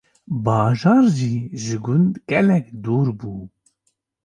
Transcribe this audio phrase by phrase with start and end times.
[0.45, 3.33] bajar jî ji gund gelek dûr bû.